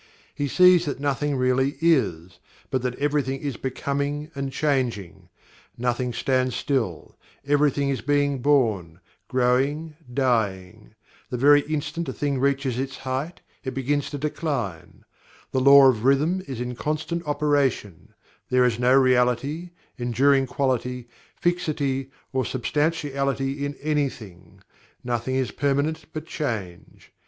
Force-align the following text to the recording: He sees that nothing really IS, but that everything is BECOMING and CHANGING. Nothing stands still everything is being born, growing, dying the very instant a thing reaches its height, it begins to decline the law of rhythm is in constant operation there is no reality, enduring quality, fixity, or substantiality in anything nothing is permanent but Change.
He 0.33 0.47
sees 0.47 0.85
that 0.87 0.99
nothing 0.99 1.35
really 1.35 1.75
IS, 1.79 2.39
but 2.71 2.81
that 2.81 2.95
everything 2.97 3.39
is 3.39 3.55
BECOMING 3.55 4.31
and 4.33 4.51
CHANGING. 4.51 5.29
Nothing 5.77 6.11
stands 6.11 6.55
still 6.55 7.15
everything 7.45 7.89
is 7.89 8.01
being 8.01 8.39
born, 8.41 8.99
growing, 9.27 9.95
dying 10.11 10.95
the 11.29 11.37
very 11.37 11.61
instant 11.71 12.09
a 12.09 12.13
thing 12.13 12.39
reaches 12.39 12.79
its 12.79 12.97
height, 12.97 13.41
it 13.63 13.75
begins 13.75 14.09
to 14.09 14.17
decline 14.17 15.05
the 15.51 15.61
law 15.61 15.87
of 15.87 16.03
rhythm 16.03 16.41
is 16.47 16.59
in 16.59 16.73
constant 16.75 17.23
operation 17.27 18.15
there 18.49 18.65
is 18.65 18.79
no 18.79 18.95
reality, 18.95 19.69
enduring 19.99 20.47
quality, 20.47 21.09
fixity, 21.35 22.09
or 22.33 22.43
substantiality 22.43 23.63
in 23.63 23.75
anything 23.83 24.63
nothing 25.03 25.35
is 25.35 25.51
permanent 25.51 26.05
but 26.11 26.25
Change. 26.25 27.13